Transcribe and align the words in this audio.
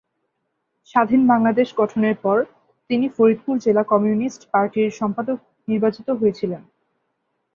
স্বাধীন 0.89 1.21
বাংলাদেশ 1.27 1.67
গঠনের 1.75 2.15
পর 2.23 2.37
তিনি 2.89 3.05
ফরিদপুর 3.15 3.55
জেলা 3.65 3.83
কমিউনিস্ট 3.91 4.41
পার্টির 4.53 4.89
সম্পাদক 4.99 5.37
নির্বাচিত 5.67 6.07
হয়েছিলেন। 6.19 6.61